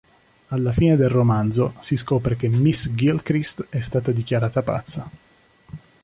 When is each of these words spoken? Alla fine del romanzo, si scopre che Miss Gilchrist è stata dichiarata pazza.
Alla 0.47 0.71
fine 0.71 0.95
del 0.95 1.09
romanzo, 1.09 1.75
si 1.79 1.95
scopre 1.95 2.35
che 2.35 2.47
Miss 2.47 2.89
Gilchrist 2.95 3.67
è 3.69 3.81
stata 3.81 4.11
dichiarata 4.11 4.63
pazza. 4.63 5.07